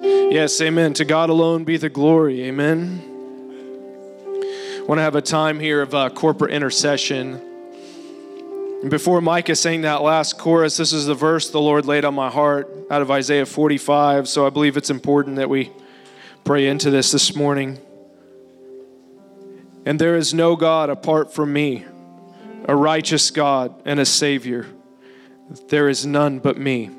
[0.00, 0.94] Yes, amen.
[0.94, 2.44] To God alone be the glory.
[2.44, 3.02] Amen.
[4.86, 7.40] want to have a time here of uh, corporate intercession.
[8.82, 12.14] And before Micah sang that last chorus, this is the verse the Lord laid on
[12.14, 14.28] my heart out of Isaiah 45.
[14.28, 15.70] So I believe it's important that we
[16.44, 17.78] pray into this this morning.
[19.86, 21.84] And there is no God apart from me,
[22.66, 24.66] a righteous God and a Savior.
[25.68, 26.90] There is none but me.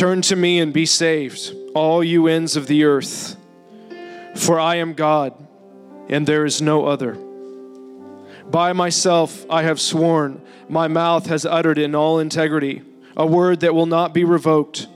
[0.00, 3.36] Turn to me and be saved, all you ends of the earth,
[4.34, 5.34] for I am God,
[6.08, 7.18] and there is no other.
[8.50, 12.80] By myself I have sworn, my mouth has uttered in all integrity
[13.14, 14.86] a word that will not be revoked.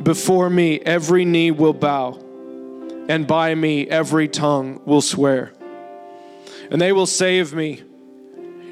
[0.00, 2.12] Before me every knee will bow,
[3.08, 5.52] and by me every tongue will swear.
[6.70, 7.82] And they will say of me,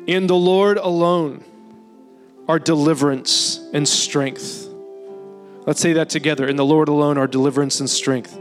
[0.06, 1.44] In the Lord alone
[2.46, 4.67] are deliverance and strength.
[5.68, 6.48] Let's say that together.
[6.48, 8.38] In the Lord alone our deliverance and strength.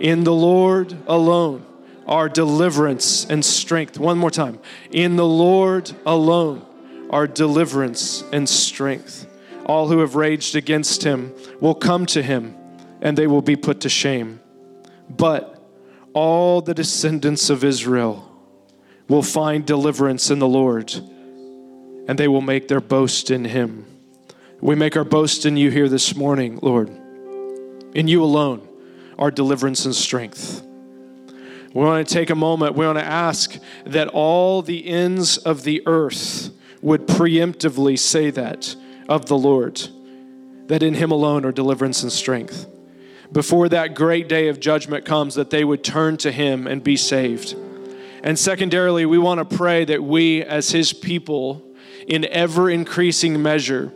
[0.00, 1.64] In the Lord alone
[2.04, 3.96] our deliverance and strength.
[3.96, 4.58] One more time.
[4.90, 6.66] In the Lord alone
[7.10, 9.24] our deliverance and strength.
[9.66, 12.56] All who have raged against him will come to him
[13.00, 14.40] and they will be put to shame.
[15.08, 15.64] But
[16.12, 18.28] all the descendants of Israel
[19.08, 23.93] will find deliverance in the Lord and they will make their boast in him.
[24.64, 26.88] We make our boast in you here this morning, Lord.
[27.94, 28.66] In you alone,
[29.18, 30.62] our deliverance and strength.
[31.74, 35.64] We want to take a moment, we want to ask that all the ends of
[35.64, 36.48] the earth
[36.80, 38.74] would preemptively say that
[39.06, 39.82] of the Lord,
[40.68, 42.66] that in Him alone are deliverance and strength.
[43.30, 46.96] Before that great day of judgment comes, that they would turn to Him and be
[46.96, 47.54] saved.
[48.22, 51.62] And secondarily, we want to pray that we, as His people,
[52.06, 53.92] in ever increasing measure,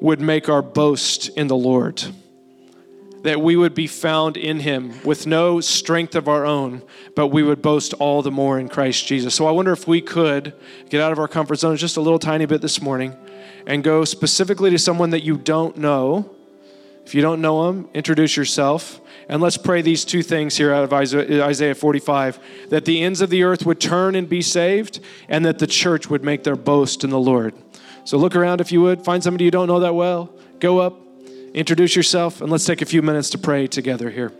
[0.00, 2.02] would make our boast in the Lord.
[3.22, 6.82] That we would be found in Him with no strength of our own,
[7.16, 9.34] but we would boast all the more in Christ Jesus.
[9.34, 10.54] So I wonder if we could
[10.90, 13.16] get out of our comfort zone just a little tiny bit this morning
[13.66, 16.30] and go specifically to someone that you don't know.
[17.04, 19.00] If you don't know them, introduce yourself.
[19.28, 23.30] And let's pray these two things here out of Isaiah 45 that the ends of
[23.30, 27.02] the earth would turn and be saved, and that the church would make their boast
[27.02, 27.54] in the Lord.
[28.06, 30.96] So look around if you would, find somebody you don't know that well, go up,
[31.52, 34.32] introduce yourself, and let's take a few minutes to pray together here.